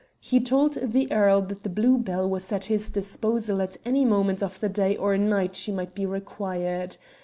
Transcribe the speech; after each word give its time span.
He 0.19 0.39
told 0.41 0.79
the 0.81 1.11
earl 1.11 1.43
that 1.43 1.61
the 1.61 1.69
Blue 1.69 1.99
Bell 1.99 2.27
was 2.27 2.51
at 2.51 2.65
his 2.65 2.89
disposal 2.89 3.61
at 3.61 3.77
any 3.85 4.03
moment 4.03 4.41
of 4.41 4.59
the 4.59 4.67
day 4.67 4.97
or 4.97 5.15
night 5.15 5.55
she 5.55 5.71
might 5.71 5.93
be 5.93 6.07
required. 6.07 6.97